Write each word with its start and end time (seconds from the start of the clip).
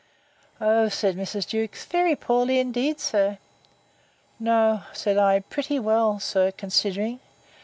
O, 0.59 0.89
said 0.89 1.15
Mrs. 1.15 1.45
Jewkes, 1.45 1.85
very 1.85 2.15
poorly, 2.15 2.57
indeed, 2.59 2.99
sir! 2.99 3.37
No, 4.39 4.81
said 4.93 5.19
I, 5.19 5.41
pretty 5.41 5.77
well, 5.77 6.19
sir, 6.19 6.49
considering. 6.51 7.19